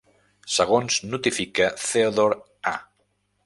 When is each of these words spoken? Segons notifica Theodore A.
Segons 0.53 0.97
notifica 1.11 1.69
Theodore 1.85 2.41
A. 2.77 2.77